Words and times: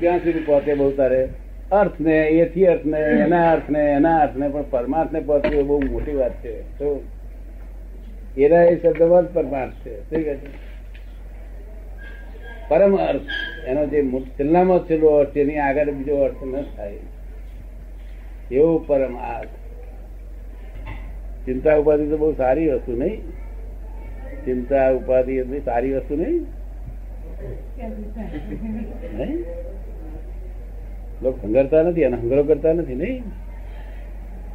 ક્યાં 0.00 0.18
સુધી 0.18 0.40
પહોંચે 0.46 0.74
બહુ 0.74 0.90
તારે 0.90 1.28
અર્થ 1.72 2.00
ને 2.00 2.16
એથી 2.28 2.66
અર્થ 2.66 2.86
ને 2.86 2.98
એના 2.98 3.52
અર્થ 3.52 3.68
ને 3.70 3.82
એના 3.90 4.14
અર્થ 4.18 4.36
ને 4.36 4.48
પણ 4.48 4.64
પરમાર્થ 4.70 5.12
ને 5.12 5.20
પહોંચવું 5.20 5.60
એ 5.60 5.62
બહુ 5.62 5.76
મોટી 5.90 6.14
વાત 6.14 6.34
છે. 6.44 6.54
તો 6.78 7.02
એના 8.38 8.62
એ 8.62 8.76
શબ્દમાં 8.76 9.22
જ 9.22 9.26
પરમાર્થ 9.34 9.86
છે. 9.86 10.36
પરમ 12.68 12.96
અર્થ. 12.96 13.28
એનો 13.66 13.86
જે 13.86 14.02
છેલ્લામાં 14.38 14.80
છેલ્લો 14.90 15.08
અર્થ 15.08 15.36
એની 15.36 15.58
આગળ 15.58 15.90
બીજો 15.90 16.16
અર્થ 16.16 16.42
ન 16.44 16.62
થાય. 16.76 16.98
એવો 18.50 18.78
પરમ 18.78 19.14
અર્થ 19.16 19.54
ચિંતા 21.46 21.76
ઉપાધિ 21.76 22.10
તો 22.10 22.16
બહુ 22.16 22.32
સારી 22.32 22.68
વસ્તુ 22.68 22.92
નહીં. 22.96 23.22
ચિંતા 24.44 24.90
ઉપાધિ 24.90 25.34
એટલી 25.36 25.60
સારી 25.60 25.92
વસ્તુ 25.92 26.16
નહીં? 26.16 26.63
લોકો 31.22 31.38
સંગરતા 31.42 31.82
નથી 31.82 32.04
અને 32.04 32.16
સંગ્રહ 32.16 32.46
કરતા 32.46 32.74
નથી 32.74 32.94
નહીં? 32.94 33.24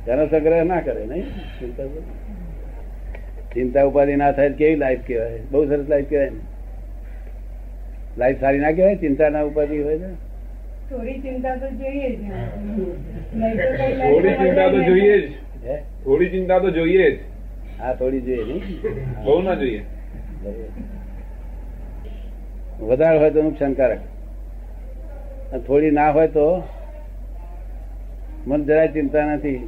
તેનો 0.06 0.24
સંગ્રહ 0.28 0.64
ના 0.66 0.82
કરે 0.82 1.04
નહીં? 1.06 1.26
ચિંતા 1.60 1.86
ઉપાધિ. 1.86 2.14
ચિંતા 3.54 3.86
ઉપાધિ 3.86 4.16
ના 4.16 4.32
થાય 4.34 4.54
કેવી 4.54 4.76
લાઈફ 4.76 5.04
કહેવાય? 5.04 5.40
બહુ 5.52 5.60
સરસ 5.66 5.88
લાઈફ 5.90 6.10
કહેવાય 6.10 6.32
ને. 6.32 6.42
લાઈફ 8.18 8.40
સારી 8.40 8.60
ના 8.60 8.74
કહેવાય 8.74 8.98
ચિંતા 8.98 9.30
ના 9.30 9.46
ઉપાધિ 9.46 9.78
હોય 9.84 9.98
ને 9.98 10.10
થોડી 10.90 11.18
ચિંતા 11.22 11.56
તો 11.56 11.68
જોઈએ 11.80 12.10
જ. 12.12 12.22
થોડી 14.02 14.36
ચિંતા 14.38 14.70
તો 14.70 14.80
જોઈએ 14.84 15.18
જ. 15.20 15.28
હે? 15.66 15.76
થોડી 16.04 16.30
ચિંતા 16.30 16.60
તો 16.60 16.70
જોઈએ 16.72 17.08
જ. 17.12 17.18
હા 17.80 17.94
થોડી 17.94 18.22
જોઈએ 18.22 18.46
નહીં? 18.46 18.64
બહુ 19.26 19.42
ના 19.42 19.56
જોઈએ. 19.56 19.82
વધારે 22.80 23.18
હોય 23.20 23.32
તો 23.32 23.42
નુકસાનકારક 23.42 24.02
થોડી 25.66 25.92
ના 25.92 26.12
હોય 26.12 26.28
તો 26.28 26.46
મને 28.48 28.64
જરાય 28.66 28.88
ચિંતા 28.88 29.36
નથી. 29.36 29.60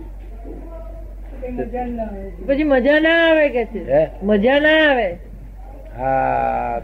પછી 2.48 2.64
મજા 2.64 3.00
ના 3.00 3.20
આવે 3.28 3.46
કે 3.50 3.64
છે? 3.66 4.02
મજા 4.24 4.60
ના 4.60 4.80
આવે. 4.88 5.08
હા 5.98 6.82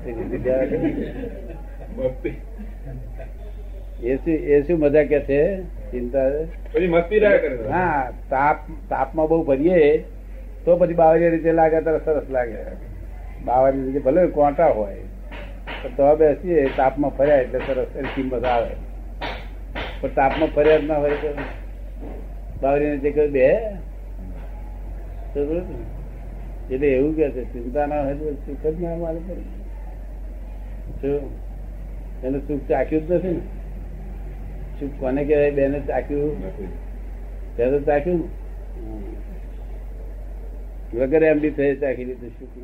એ 4.04 4.64
શું 4.64 4.80
મજા 4.80 5.04
કે 5.04 5.20
છે? 5.22 5.42
ચિંતા 5.92 6.30
હા 7.72 8.02
તાપ 8.30 8.58
તાપમાં 8.90 9.28
બહુ 9.28 9.44
ભરીએ 9.44 9.82
તો 10.66 10.76
પછી 10.78 10.94
બાવરી 10.94 11.30
રીતે 11.30 11.52
લાગે 11.52 11.80
તો 11.82 12.00
સરસ 12.06 12.28
લાગે. 12.30 12.60
બાવરી 13.46 13.84
રીતે 13.86 14.00
ભલે 14.00 14.28
કોંટા 14.28 14.72
હોય. 14.72 15.07
તો 15.98 16.16
બેસીએ 16.16 16.62
તાપમાં 16.78 17.12
ફર્યા 17.18 17.36
એટલે 17.36 17.60
સરસ 17.68 17.90
કિંમત 18.16 18.46
આવે. 18.46 18.72
પણ 20.02 20.10
તાપમાં 20.16 20.50
ફર્યા 20.56 20.78
જ 20.78 20.84
ના 20.86 21.00
હોય 21.04 21.18
તો 21.24 21.30
બાવરીને 22.62 22.98
જે 22.98 23.10
કહ્યું 23.12 23.32
બે 23.32 23.46
તો? 25.34 25.42
એટલે 26.72 26.88
એવું 26.88 27.12
કે 27.16 27.26
છે 27.36 27.44
ચિંતા 27.52 27.86
ના 27.86 28.02
હોય 28.04 28.16
તો 28.16 28.26
સુખ 28.46 28.66
જ 28.66 28.76
ના 28.82 28.96
મારે 28.96 29.20
શું 31.02 31.22
એને 32.24 32.40
સુખ 32.48 32.64
ચાખ્યું 32.70 33.08
જ 33.08 33.10
નથી 33.14 33.36
ને. 33.38 33.44
સુખ 34.80 34.96
કોને 35.00 35.22
કહેવાય? 35.24 35.52
બેને 35.52 35.80
ચાખ્યું? 35.80 36.34
ત્યાં 37.56 37.72
તો 37.72 37.80
ચાખ્યું 37.92 38.22
વગર 40.94 41.24
એમ 41.24 41.40
બી 41.40 41.56
થઈ 41.58 41.74
ચાખી 41.86 42.08
લીધું 42.10 42.32
સુખ 42.40 42.56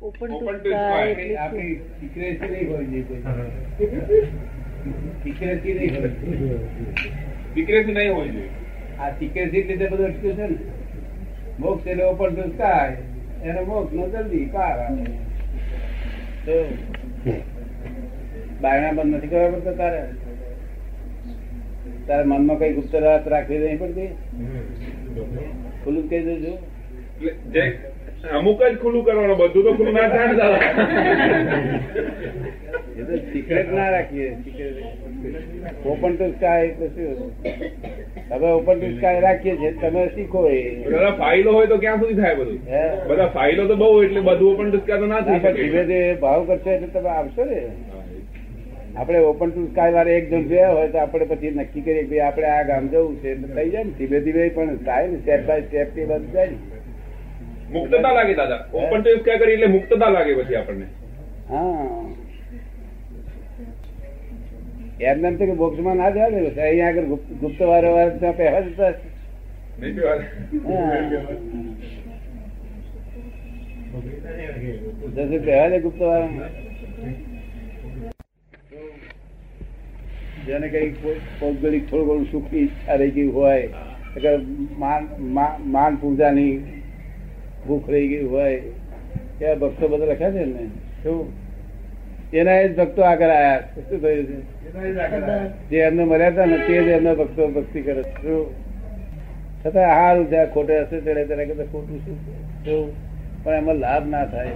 ઓપન 0.00 0.28
ટુ 0.28 0.38
સ્કાય 0.62 1.14
sky. 1.14 1.28
આપણી 1.36 1.74
secrecy 2.00 2.46
નહીં 2.52 2.68
હોવી 2.70 2.88
જોઈએ 2.90 3.04
કોઈ. 3.08 3.22
નહીં 3.78 3.92
હોવી 5.94 6.12
જોઈએ. 6.38 6.58
સિક્રેસી 7.54 7.94
નહીં 7.94 8.12
હોય 8.14 8.32
જોઈએ 8.32 8.50
આ 8.98 9.10
secrecy 9.20 9.58
લીધે 9.68 9.86
બધું 9.92 10.06
અટક્યું 10.10 10.36
છે 10.36 10.46
ને. 10.46 10.56
મોક્ષ 11.58 11.86
એટલે 11.86 12.04
ઓપન 12.04 12.30
ટુ 12.32 12.44
સ્કાય 12.54 12.96
એને 13.44 13.60
મોક્ષ 13.70 13.92
નો 13.92 14.04
જલ્દી 14.14 14.46
પાર 14.54 14.76
આવે. 14.86 15.02
તો 16.44 16.54
બાયણા 18.62 18.96
બંધ 18.96 19.16
નથી 19.16 19.30
કરવા 19.32 19.52
પડતા 19.54 19.76
તારે? 19.76 20.00
તારે 22.06 22.24
મનમાં 22.24 22.58
કઈ 22.58 22.72
ગુપ્ત 22.78 22.94
રાત 23.04 23.24
રાખવી 23.34 23.60
નહીં 23.62 23.78
પડતી? 23.78 24.10
ખુલ્લું 25.84 26.04
કહી 26.10 26.24
દેજો. 26.28 26.52
અમુક 28.24 28.60
જ 28.60 28.76
ખુલ્લું 28.76 29.04
કરવાનું 29.04 29.36
બધું 29.38 29.64
તો 29.64 29.72
ખુલ્લું 29.74 29.94
ના 29.94 30.08
થાય 30.08 30.34
દાદા. 30.34 30.60
સિક્રેટ 33.26 33.68
ના 33.72 33.90
રાખીએ 33.90 34.30
ઓપન 35.86 36.12
ટુ 36.14 36.26
સ્કાય 36.32 36.64
એટલે 36.64 36.88
શું? 36.88 37.18
હવે 38.30 38.48
ઓપન 38.50 38.76
ટુ 38.76 38.88
સ્કાય 38.96 39.20
રાખીએ 39.20 39.54
છીએ 39.56 39.72
તમે 39.82 40.02
શીખો 40.14 40.40
એ. 40.48 40.58
બધા 40.86 41.12
ફાઇલો 41.20 41.50
હોય 41.52 41.66
તો 41.66 41.78
ક્યાં 41.78 42.00
સુધી 42.00 42.18
થાય 42.20 42.34
બધું? 42.34 42.58
બધા 43.08 43.28
ફાઇલો 43.36 43.66
તો 43.66 43.76
બહુ 43.76 43.90
એટલે 44.02 44.20
બધું 44.22 44.50
ઓપન 44.54 44.70
ડિસ્કા 44.70 44.98
તો 44.98 45.06
ના 45.06 45.20
થાય 45.22 45.52
ધીમે 45.52 45.82
ધીમે 45.84 46.14
ભાવ 46.20 46.40
કરશો 46.48 46.70
એટલે 46.70 46.88
તમે 46.88 47.10
આવશો 47.12 47.42
ને. 47.44 47.60
આપણે 48.96 49.18
ઓપન 49.28 49.48
ટુ 49.50 49.68
સ્કાય 49.68 49.92
વાળા 49.92 50.16
એક 50.16 50.26
જણ 50.30 50.48
ગયા 50.48 50.72
હોય 50.72 50.88
તો 50.88 50.98
આપણે 51.04 51.26
પછી 51.26 51.54
નક્કી 51.56 51.82
કરીએ 51.82 52.04
કે 52.04 52.20
આપડે 52.22 52.48
આપણે 52.48 52.50
આ 52.54 52.66
ગામ 52.72 52.84
જવું 52.88 53.14
છે 53.22 53.28
એટલે 53.30 53.54
થઈ 53.54 53.70
જાય 53.70 53.84
ને. 53.84 53.94
ધીમે 53.98 54.18
ધીમે 54.20 54.50
પણ 54.50 54.76
થાય 54.84 55.06
ને 55.08 55.22
સ્ટેપ 55.22 55.46
બાય 55.46 55.62
સ્ટેપ 55.62 55.88
તે 55.94 56.02
બધું 56.04 56.28
જાય 56.32 56.50
ને. 56.50 56.58
મુક્તતા 57.72 58.12
લાગે 58.12 58.34
દાદા. 58.34 58.60
ઓપન 58.74 59.00
ટુ 59.02 59.10
સ્કાય 59.20 59.38
કરી 59.38 59.54
એટલે 59.54 59.68
મુક્તતા 59.68 60.10
લાગે 60.10 60.32
પછી 60.34 60.56
આપણને. 60.56 60.86
હા. 61.50 62.04
એમ 65.00 65.36
કે 65.38 65.46
મોક્ષમાં 65.54 65.96
ના 65.96 66.10
જવા 66.10 66.30
ને 66.30 66.40
અહીંયા 66.40 66.88
આગળ 66.88 67.06
ગુપ્ત 67.42 67.60
વારે 67.62 67.90
વાર 67.96 68.08
ત્યાં 68.18 68.36
પહેવા 68.36 68.62
જતા? 68.62 68.92
જશે 75.14 75.38
પહેવા 75.40 75.68
દે 75.70 75.78
ગુપ્ત 75.80 76.00
જેને 80.46 80.68
કઈ 80.68 80.88
પૌગોલિક 81.40 81.84
થોડું 81.90 82.08
ઘણું 82.08 82.26
સુખની 82.32 82.62
ઈચ્છા 82.62 82.96
રહી 82.96 83.12
ગઈ 83.12 83.30
હોય 83.30 83.66
માન 85.68 85.96
પૂજાની 85.96 86.52
ભૂખ 87.68 87.90
રહી 87.90 88.08
ગઈ 88.08 88.24
હોય 88.24 88.52
એવા 89.40 89.54
ભક્તો 89.54 89.88
બધા 89.88 90.12
લખ્યા 90.12 90.30
છે 90.30 90.44
ને 90.44 90.64
શું? 91.02 91.20
એના 92.32 92.56
એ 92.60 92.68
જ 92.68 92.76
ભક્તો 92.76 93.02
આગળ 93.02 93.30
આયા 93.30 93.60
શું 93.90 94.00
થયું 94.02 94.26
છે? 94.26 94.36
જે 95.70 95.78
એમને 95.78 96.04
મર્યાદા 96.04 96.42
હતા 96.42 96.56
ને 96.56 96.58
તે 96.66 96.80
જ 96.82 96.88
એમના 96.88 97.14
ભક્તો 97.14 97.48
ભક્તિ 97.48 97.80
કરે. 97.82 98.02
શું? 98.02 98.46
છતાં 99.66 99.88
હારું 99.90 100.30
જ્યાં 100.30 100.52
ખોટે 100.54 100.74
હશે 100.80 101.00
તેને 101.00 101.24
ત્યારે 101.24 101.46
કદાચ 101.46 101.66
ખોટું 101.72 101.98
શું? 102.04 102.18
શું? 102.64 102.84
પણ 103.44 103.54
એમાં 103.54 103.76
લાભ 103.76 104.08
ના 104.08 104.24
થાય? 104.24 104.52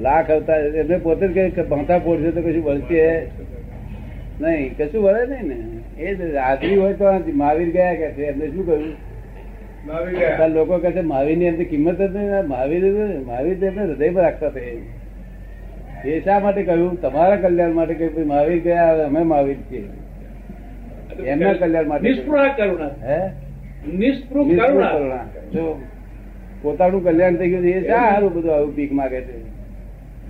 લાખ 0.00 0.30
આવતા 0.30 0.56
એમને 0.56 0.96
પોતે 0.98 1.24
જ 1.28 1.34
કઈ 1.34 1.50
કે 1.50 1.62
ભણતા 1.62 1.98
પોડશે 1.98 2.30
તો 2.30 2.40
કશું 2.40 2.64
વળશે 2.64 3.00
નહીં 4.40 4.76
કશું 4.78 5.02
વળે 5.02 5.26
નહીં 5.26 5.48
ને. 5.48 5.56
એ 5.98 6.14
જ 6.14 6.36
હાજરી 6.36 6.76
હોય 6.76 6.94
તો 6.94 7.04
મહાવીર 7.34 7.70
ગયા 7.70 7.94
કે 7.94 8.24
એમને 8.24 8.46
શું 8.46 8.66
કહ્યું? 8.66 9.13
લોકો 10.48 10.78
કહે 10.78 10.90
છે 10.92 11.00
મહાવીરની 11.00 11.48
અંદર 11.48 11.64
કિંમત 11.64 12.02
જ 12.02 12.16
નહીં 12.16 12.48
મહાવીર 12.48 12.84
મહાવીર 13.26 13.64
એમને 13.64 13.82
હૃદયમાં 13.82 14.22
રાખતા 14.22 14.60
એ. 14.60 16.20
શા 16.20 16.38
માટે 16.38 16.62
કહ્યું? 16.62 17.00
તમારા 17.00 17.36
કલ્યાણ 17.36 17.72
માટે 17.72 17.94
કહ્યું 17.94 18.28
મહાવીર 18.28 18.62
ગયા 18.62 19.06
અમે 19.06 19.22
મહાવીર 19.22 19.56
છીએ. 19.56 19.88
એમના 21.24 21.52
કલ્યાણ 21.52 21.86
માટે 21.86 22.08
નિષ્ફળ 22.08 22.48
કરુણા. 22.56 22.90
હે? 23.02 23.30
નિષ્પૃહ 23.96 24.44
કરુણા. 24.44 25.24
જો 25.52 25.82
પોતાનું 26.62 27.04
કલ્યાણ 27.04 27.36
થઈ 27.36 27.50
ગયું 27.50 27.64
એ 27.64 27.88
શા 27.88 28.10
સારું 28.10 28.34
બધું 28.34 28.54
આવું 28.54 28.74
ભીખ 28.74 28.92
માગે 28.92 29.20
છે? 29.20 29.38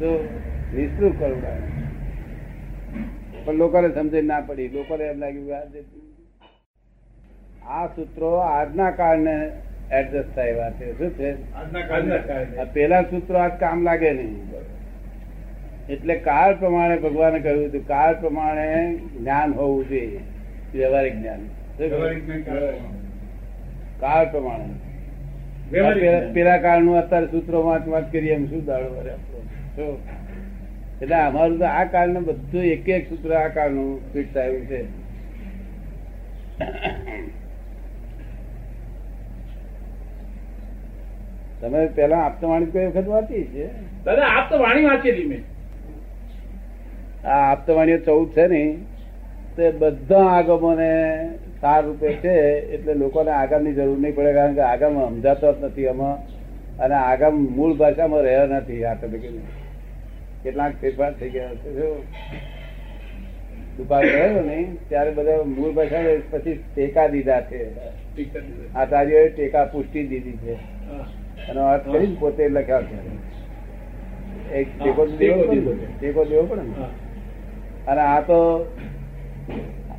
તો 0.00 0.28
નિષ્ફળ 0.76 1.08
કરુણા. 1.08 1.56
પણ 3.44 3.54
લોકોને 3.54 3.94
સમજણ 3.94 4.24
ના 4.24 4.40
પડી. 4.40 4.68
લોકોને 4.68 5.04
એમ 5.04 5.18
લાગ્યું 5.18 5.56
આ 5.56 5.60
આ 7.69 7.87
સૂત્રો 7.87 8.34
આજના 8.34 8.90
કાળને 8.90 9.50
એડજસ્ટ 9.93 10.34
થાય 10.34 10.50
એવા 10.50 10.70
છે. 10.70 10.99
શું 10.99 11.11
છે? 11.11 11.32
પેલા 12.72 13.02
સૂત્રો 13.02 13.38
આજ 13.38 13.50
કામ 13.50 13.82
લાગે 13.82 14.12
નહીં. 14.12 14.37
એટલે 15.88 16.14
કાળ 16.14 16.56
પ્રમાણે 16.56 16.99
ભગવાને 16.99 17.38
કહ્યું 17.38 17.66
હતું 17.66 17.87
કાળ 17.87 18.20
પ્રમાણે 18.20 18.96
જ્ઞાન 19.19 19.52
હોવું 19.52 19.88
જોઈએ. 19.88 20.20
વ્યવહારિક 20.75 21.20
જ્ઞાન. 21.20 21.38
કાળ 24.00 24.31
પ્રમાણે. 24.31 24.64
પેલા- 26.31 26.58
કાળનું 26.58 26.99
અત્યારે 26.99 27.26
સૂત્રો 27.26 27.62
વાંચ 27.62 27.88
વાંચ 27.88 28.12
કરીએ 28.12 28.34
એમ 28.34 28.46
શું 28.46 28.64
દાડો 28.64 29.02
એટલે 31.02 31.17
અમારું 31.17 31.58
તો 31.58 31.64
આ 31.64 31.84
કાળ 31.84 32.08
બધું 32.08 32.62
એક 32.62 32.88
એક 32.88 33.08
સૂત્ર 33.08 33.34
આ 33.34 33.49
કાળનું 33.49 34.12
ફિટ 34.12 34.34
થયું 34.34 34.67
છે. 34.67 35.05
તમે 41.64 41.87
પેલા 41.87 42.19
આપતવાણી 42.19 42.66
કઈ 42.66 42.87
વખત 42.87 43.06
વાંચી 43.08 43.44
છે? 43.44 43.66
દાદા 44.05 44.26
આપતવાણી 44.26 44.84
વાંચેલી 44.84 45.25
મેં. 45.25 45.43
આ 47.25 47.50
આપતવાણીઓ 47.50 47.99
ચૌદ 47.99 48.28
છે 48.28 48.46
ને 48.46 48.76
તે 49.56 49.70
બધા 49.70 50.26
આગમોને 50.26 50.90
સાર 51.61 51.84
રૂપે 51.84 52.12
છે 52.12 52.34
એટલે 52.75 52.94
લોકોને 52.94 53.31
આગમની 53.31 53.72
જરૂર 53.72 53.99
નહીં 53.99 54.14
પડે 54.14 54.32
કારણ 54.32 54.55
કે 54.55 54.61
આગમ 54.61 54.94
સમજાતો 55.08 55.52
જ 55.52 55.64
નથી 55.64 55.88
આમાં 55.88 56.19
અને 56.78 56.94
આગમ 56.94 57.34
મૂળ 57.56 57.75
ભાષામાં 57.75 58.22
રહ્યો 58.22 58.46
નથી 58.46 58.84
આ 58.84 58.94
તમે 58.94 59.19
કેટલાક 60.43 60.72
ફેરફાર 60.81 61.12
થઈ 61.12 61.31
ગયા 61.31 61.55
છે 61.55 61.72
જો 61.72 61.88
દુપાર 63.76 64.05
ગયો 64.05 64.43
ને 64.43 64.58
ત્યારે 64.88 65.10
બધા 65.10 65.43
મૂળ 65.44 65.72
ભાષા 65.72 66.17
પછી 66.31 66.60
ટેકા 66.75 67.08
દીધા 67.08 67.43
છે. 67.43 67.60
આચાર્યોએ 68.76 69.28
ટેકા 69.28 69.64
પુષ્ટિ 69.64 70.06
દીધી 70.06 70.38
છે. 70.44 70.55
એનો 71.49 71.62
અર્થ 71.64 71.88
કરી 71.88 72.17
પોતે 72.20 72.49
લખ્યા 72.49 72.82
છે. 72.82 73.14
એક 74.55 74.67
ટેકો 74.85 75.06
તો. 75.06 75.87
ટેકો 76.00 76.25
દેવો 76.25 76.43
પડે 76.43 76.62
ને. 76.62 76.85
અને 77.87 78.00
આ 78.00 78.20
તો 78.20 78.38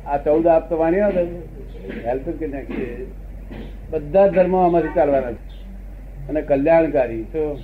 આ 0.06 0.16
ચૌદ 0.16 0.46
આપતો 0.46 0.76
વાણીઓ 0.76 1.04
હેલ્પ 2.06 2.28
કે 2.28 2.46
નાખીએ 2.46 3.06
બધા 3.90 4.28
ધર્મો 4.28 4.58
અમારી 4.58 4.88
ચાલવાના 4.94 5.32
છે. 5.32 5.56
અને 6.28 6.42
કલ્યાણકારી 6.42 7.22
તો 7.22 7.58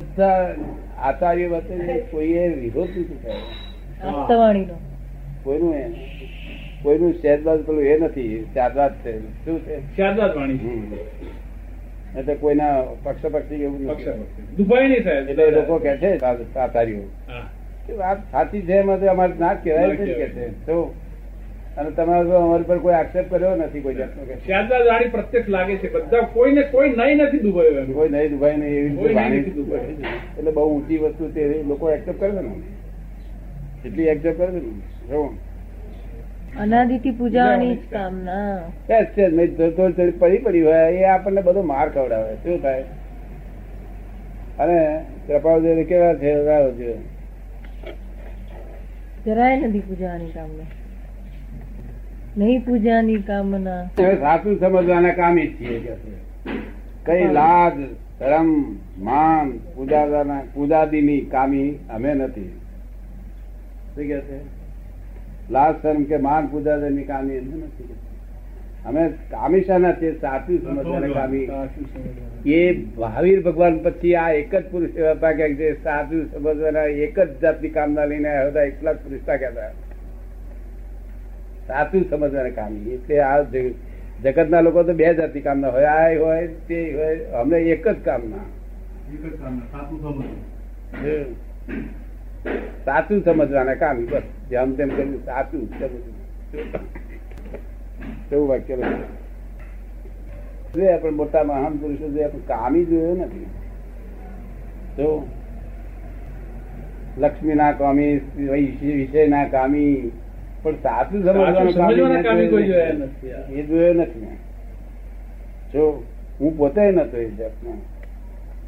બધા 0.00 0.54
આચાર્ય 0.98 1.46
વચ્ચે 1.46 2.00
કોઈએ 2.00 2.48
વિરોધ 2.48 2.88
નથી 2.88 3.04
થયો 3.04 3.32
કોઈનું 5.44 5.74
એ 5.74 5.88
કોઈનું 6.82 7.12
સહેજબાજ 7.12 7.60
પેલું 7.60 7.82
એ 7.82 7.98
નથી. 7.98 8.46
ત્યારબાદ 8.52 8.94
છે. 8.94 9.44
શું 9.44 9.60
છે? 9.60 9.96
શારદાદ 9.96 10.36
વાણી. 10.36 10.58
એટલે 12.18 12.34
કોઈના 12.34 12.82
પક્ષપક્ષી 13.02 13.62
એવું 13.62 13.80
નથી. 13.82 14.56
દુભાઈ 14.56 14.88
નહીં 14.88 15.04
થાય 15.04 15.16
એટલે 15.16 15.50
લોકો 15.50 15.78
કે 15.78 15.96
છે 15.96 16.10
આચાર્યો 16.16 17.00
વાત 17.98 18.18
સાચી 18.32 18.60
છે 18.62 18.72
એમાં 18.72 19.00
તો 19.00 19.06
અમારે 19.06 19.32
ના 19.40 19.54
કહેવાય 19.54 19.96
છે 19.96 20.12
કે 20.12 20.28
છે. 20.28 20.66
તો 20.66 20.94
અને 21.76 21.90
તમારે 21.90 22.28
તો 22.28 22.34
અમારી 22.36 22.62
પર 22.62 22.78
કોઈ 22.78 22.94
આક્ષેપ 22.94 23.30
કર્યો 23.30 23.56
નથી 23.56 23.80
કોઈ 23.80 23.94
જાતનો 23.94 24.22
કે 24.22 24.34
શારદાદ 24.46 25.10
પ્રત્યક્ષ 25.12 25.48
લાગે 25.48 25.76
છે. 25.76 25.92
બધા 25.92 26.20
કોઈને 26.20 26.62
કોઈ 26.62 26.90
નહીં 26.90 27.16
નથી 27.16 27.38
દુભાયો 27.38 27.86
કોઈ 27.94 28.08
નહીં 28.08 28.30
દુભાઈ 28.30 28.56
નહીં 28.56 28.72
એવી. 28.72 30.06
એટલે 30.38 30.50
બહુ 30.50 30.62
ઊંચી 30.76 30.98
વસ્તુ 30.98 31.28
તે 31.28 31.62
લોકો 31.68 31.90
એક્સેપ્ટ 31.90 32.20
કરે 32.20 32.30
ને? 32.32 32.42
એટલી 33.84 34.02
એક્સેપ્ટ 34.02 34.38
કરે 34.38 34.50
ને? 34.50 34.60
જો. 35.10 35.34
અનાદિથી 36.60 37.10
પૂજાવાની 37.10 37.76
કામના. 37.76 38.58
થોડી 39.70 40.10
પડી 40.10 40.38
પડી 40.38 40.62
હોય. 40.62 40.92
એ 40.92 41.04
આપણને 41.04 41.42
બધો 41.42 41.62
માર 41.62 41.88
ખવડાવે. 41.88 42.34
શું 42.34 42.62
થાય? 42.62 42.84
અને 44.58 45.04
કૃપાળદેવ 45.26 45.84
કેવા 45.84 46.14
છે? 46.14 46.34
છે. 46.72 46.96
જરાય 49.24 49.60
નથી 49.60 49.80
પૂજાવાની 49.80 50.30
કામના. 50.30 50.64
નહીં 52.36 52.64
પૂજાની 52.64 53.16
કામના. 53.16 53.84
સાચું 54.20 54.60
સમજવાના 54.60 55.12
કામી 55.12 55.46
છીએ. 55.46 55.96
કઈ 57.06 57.24
લાજ 57.32 57.72
ધર્મ 58.20 58.76
માન 58.98 59.58
પૂજાદાના 59.74 60.42
પૂજાદીની 60.54 61.20
કામી 61.20 61.78
અમે 61.90 62.14
નથી. 62.14 62.60
શું 63.94 64.04
કે 64.04 64.20
છે? 64.20 64.53
લાજ 65.50 65.74
ટાઈમ 65.82 66.04
કે 66.04 66.16
માન 66.16 66.46
પૂજાદાની 66.46 67.02
કામી 67.02 67.38
અમે 67.38 67.48
નથી 67.48 67.94
અમે 68.86 69.12
કામી 69.30 69.60
શાના 69.60 69.92
છીએ 69.92 70.20
સાચું 70.20 70.62
સમજવાના 70.62 71.06
કામી. 71.14 71.46
એ 72.46 72.84
મહાવીર 72.98 73.42
ભગવાન 73.42 73.78
પછી 73.78 74.14
આ 74.14 74.30
એક 74.30 74.54
જ 74.54 74.70
પુરુષ 74.70 74.90
એવા 74.90 75.14
પાક્યા 75.14 75.48
જે 75.48 75.76
સાચું 75.84 76.32
સમજવાના 76.32 76.82
એક 76.82 77.20
જ 77.20 77.40
જાતની 77.40 77.68
કામના 77.68 78.04
લઈને 78.04 78.28
આવ્યા 78.28 78.46
હતા 78.46 78.62
એકલા 78.62 78.92
જ 78.92 78.96
પુરુષ 78.96 79.20
પાક્યા 79.26 79.48
હતા. 79.48 79.70
સાચું 81.66 82.10
સમજવાના 82.10 82.48
કામી. 82.48 82.94
એટલે 82.94 83.20
આ 83.20 83.42
જગ- 83.42 83.74
જગતના 84.22 84.60
લોકો 84.60 84.82
તો 84.82 84.92
બે 84.92 85.14
જાતની 85.14 85.40
કામના 85.40 85.68
હોય. 85.68 85.84
આ 85.84 86.18
હોય 86.18 86.46
તે 86.46 86.92
હોય 86.92 87.24
અમને 87.24 87.58
એક 87.58 87.88
જ 87.88 87.96
કામના. 88.04 88.36
હમ. 88.36 89.12
સાચું 91.02 91.54
સમજવાના 93.24 93.74
કામ 93.74 94.06
બસ. 94.06 94.26
જેમ 94.50 94.74
તેમ 94.74 94.88
કર્યું 94.88 95.24
સાચું 95.24 95.62
એવું 98.32 98.48
વાક્ય 98.48 98.76
જોયા 100.74 100.96
પણ 100.96 101.14
મોટા 101.20 101.44
મહાન 101.44 101.76
પુરુષો 101.76 102.08
જોયા 102.08 102.28
પણ 102.28 102.44
કામી 102.48 102.84
જોયો 102.84 103.14
નથી. 103.14 103.46
તો 104.96 105.06
લક્ષ્મી 107.18 107.54
ના 107.54 107.72
કામી 107.72 108.12
વિષય 108.80 109.26
ના 109.26 109.44
કામી 109.48 110.12
પણ 110.62 110.74
સાચું 110.74 111.20
સમજવાનું 111.24 112.22
કામી. 112.22 112.46
એ 113.52 113.62
જોયો 113.62 113.94
નથી 113.94 114.28
જો 115.72 115.82
હું 116.40 116.56
પોતે 116.58 116.90
નતો 116.90 117.16
એ 117.16 117.30
જાતનો. 117.30 117.72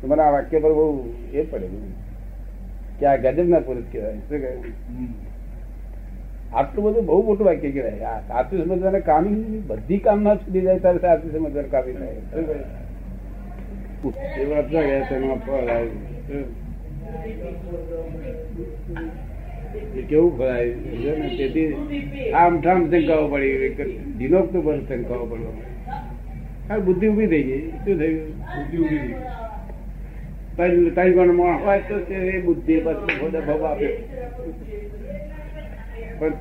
તો 0.00 0.06
મને 0.08 0.22
વાક્ય 0.22 0.58
પર 0.58 0.72
બહુ 0.72 0.87
એ 1.32 1.43
પડે 1.43 1.67
કે 2.98 3.06
આ 3.06 3.16
ગજબ 3.16 3.48
ના 3.48 3.60
પુરુષ 3.60 3.88
કહેવાય. 3.93 4.19
શું 4.28 4.38
કહે? 4.40 4.50
આટલું 6.54 6.82
બધું 6.84 7.06
બહુ 7.06 7.19
મોટું 7.22 7.46
વાક્ય 7.46 7.70
કહેવાય. 7.70 8.00
આ 8.04 8.20
સાચું 8.28 8.64
સમજવાના 8.64 9.04
કામી 9.10 9.62
બધી 9.66 10.00
કામના 10.08 10.37
છૂટી 10.37 10.64
જાય 10.66 10.78
ત્યારે 10.78 11.00
સાચું 11.06 11.31
સમજવાનું 11.32 11.70
કામી 11.70 11.96
થાય. 12.00 12.19
શું 12.31 12.44
કહ્યું? 12.46 12.84
એ 14.40 14.44
વાત 14.50 14.66
ના 14.72 14.84
ગયા 14.88 15.08
તેમાં 15.10 15.40
ફળ 15.46 15.70
આવ્યું 15.75 16.02
કેવું 20.08 20.32
ફળાયું 20.38 20.76
ને? 21.22 21.28
તેથી 21.38 22.31
આમ 22.43 22.52
ઠામ 22.60 22.81
શંકાઓ 22.90 23.25
પડી 23.28 23.96
દિનોક 24.19 24.46
તો 24.52 24.58
પર 24.60 24.76
શંકાઓ 24.88 25.26
પડવા 25.26 25.56
હા 26.69 26.78
બુદ્ધિ 26.87 27.06
ઊભી 27.08 27.26
થઈ 27.26 27.43
ગઈ. 27.43 27.64
શું 27.84 27.98
થયું? 27.98 28.22
બુદ્ધિ 28.54 28.76
ઊભી 28.78 28.98
થઈ 28.98 29.08
ગઈ. 29.08 29.45
તારી 30.56 30.91
તારી 30.97 31.32
માણસ 31.41 31.62
હોય 31.64 31.81
તો 31.88 31.97
તે 32.08 32.14
એ 32.14 32.41
બુદ્ધિ 32.41 32.75
પછી 32.85 33.31
ભવ 33.47 33.62
આપે. 33.70 33.88
પણ 36.19 36.35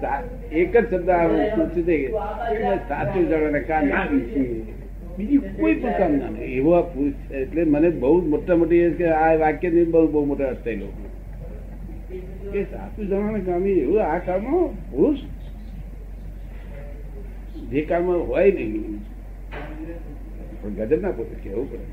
એક 0.52 0.74
જ 0.74 0.76
શબ્દ 0.82 1.10
પૂછ્યું 1.56 1.86
થઈ 1.88 2.02
ગયું 2.04 2.80
સાચું 2.90 3.26
જણાને 3.30 3.62
કામ 3.70 3.86
બીજી 5.18 5.40
કોઈ 5.58 5.76
પણ 5.82 5.98
કામ 6.00 6.14
ના 6.22 6.46
એવો 6.58 6.72
એટલે 7.42 7.62
મને 7.66 7.90
બહુ 8.04 8.14
મોટા 8.32 8.58
મોટી 8.62 8.84
કે 9.00 9.06
આ 9.18 9.34
વાક્ય 9.44 9.70
ને 9.70 9.84
બહુ 9.96 10.08
બહુ 10.14 10.26
મોટા 10.32 10.50
અર્થ 10.54 10.64
થયેલો. 10.64 10.88
કે 12.54 12.62
સાચું 12.72 13.06
જણાને 13.10 13.42
કામી 13.50 13.78
એવું 13.84 14.02
આ 14.06 14.20
કામ 14.30 14.44
પુરુષ 14.92 15.22
જે 17.72 17.80
કામ 17.92 18.06
હોય 18.32 18.52
નહીં. 18.52 19.00
પણ 20.62 20.74
ગજબ 20.80 21.02
ના 21.02 21.16
પોતે 21.20 21.36
કેવું 21.44 21.68
પડે? 21.72 21.86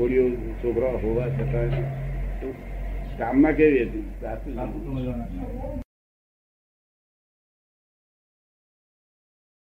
છોડીઓ 0.00 0.30
છોકરા 0.30 0.90
હોવા 0.90 1.28
છતાં. 1.28 1.70
કામમાં 3.18 3.52
કેવી 3.52 3.82
હતી? 3.82 4.04